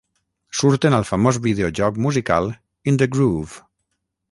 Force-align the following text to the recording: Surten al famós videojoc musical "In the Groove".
Surten 0.59 0.95
al 0.99 1.05
famós 1.09 1.39
videojoc 1.43 2.01
musical 2.07 2.51
"In 2.93 3.01
the 3.03 3.11
Groove". 3.17 3.63